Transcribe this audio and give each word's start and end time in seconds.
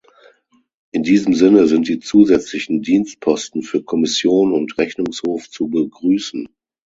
In 0.91 1.03
diesem 1.03 1.35
Sinne 1.35 1.67
sind 1.67 1.87
die 1.87 1.99
zusätzlichen 1.99 2.81
Dienstposten 2.81 3.61
für 3.61 3.83
Kommission 3.83 4.51
und 4.51 4.75
Rechnungshof 4.79 5.47
zu 5.51 5.67
begrüßen. 5.67 6.47